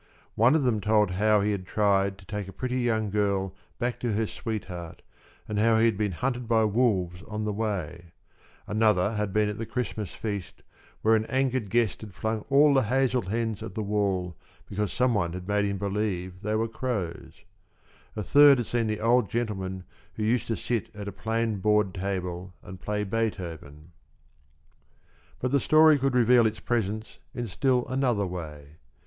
[0.33, 3.99] One of them told how he had tried to take a pretty young girl back
[3.99, 5.03] to her sweetheart
[5.47, 8.11] and how he had been hunted by wolves on the way;
[8.65, 10.63] another had been at the Christmas feast
[11.03, 14.35] where an angered guest had flung all the hazel hens at the wall
[14.65, 17.33] because some one had made him believe they were crows;
[18.15, 19.83] a third had seen the old gentleman
[20.15, 23.91] who used to sit at a plain board table and play Beethoven.
[25.39, 28.77] But the story could reveal its presence in still another way.